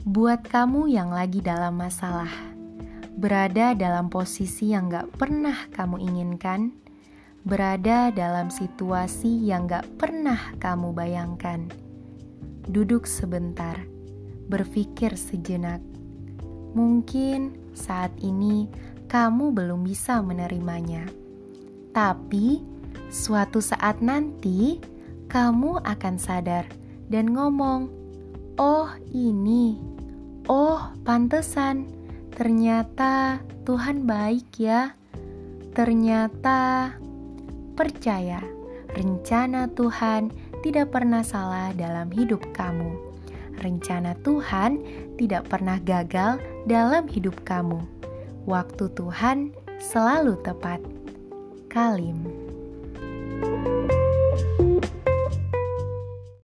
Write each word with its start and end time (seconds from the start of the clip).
Buat 0.00 0.48
kamu 0.48 0.88
yang 0.88 1.12
lagi 1.12 1.44
dalam 1.44 1.76
masalah, 1.76 2.32
berada 3.20 3.76
dalam 3.76 4.08
posisi 4.08 4.72
yang 4.72 4.88
gak 4.88 5.12
pernah 5.20 5.68
kamu 5.76 6.00
inginkan, 6.00 6.72
berada 7.44 8.08
dalam 8.08 8.48
situasi 8.48 9.28
yang 9.44 9.68
gak 9.68 9.84
pernah 10.00 10.56
kamu 10.56 10.96
bayangkan. 10.96 11.68
Duduk 12.64 13.04
sebentar, 13.04 13.76
berpikir 14.48 15.20
sejenak. 15.20 15.84
Mungkin 16.72 17.60
saat 17.76 18.16
ini 18.24 18.72
kamu 19.04 19.52
belum 19.52 19.84
bisa 19.84 20.24
menerimanya, 20.24 21.04
tapi 21.92 22.64
suatu 23.12 23.60
saat 23.60 24.00
nanti 24.00 24.80
kamu 25.28 25.84
akan 25.84 26.16
sadar 26.16 26.64
dan 27.12 27.36
ngomong, 27.36 27.92
"Oh, 28.56 28.88
ini." 29.12 29.59
Pantesan. 31.10 31.90
Ternyata 32.30 33.42
Tuhan 33.66 34.06
baik 34.06 34.62
ya. 34.62 34.94
Ternyata 35.74 36.94
percaya, 37.74 38.38
rencana 38.94 39.66
Tuhan 39.74 40.30
tidak 40.62 40.94
pernah 40.94 41.26
salah 41.26 41.74
dalam 41.74 42.14
hidup 42.14 42.46
kamu. 42.54 42.94
Rencana 43.58 44.14
Tuhan 44.22 44.86
tidak 45.18 45.50
pernah 45.50 45.82
gagal 45.82 46.38
dalam 46.70 47.10
hidup 47.10 47.42
kamu. 47.42 47.82
Waktu 48.46 48.94
Tuhan 48.94 49.50
selalu 49.82 50.38
tepat. 50.46 50.78
Kalim. 51.66 52.39